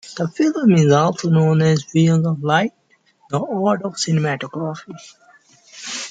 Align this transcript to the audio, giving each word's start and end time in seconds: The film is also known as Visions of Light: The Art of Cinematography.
The 0.17 0.27
film 0.29 0.73
is 0.73 0.91
also 0.91 1.29
known 1.29 1.61
as 1.61 1.83
Visions 1.83 2.25
of 2.25 2.41
Light: 2.43 2.73
The 3.29 3.37
Art 3.39 3.83
of 3.83 3.93
Cinematography. 3.97 4.95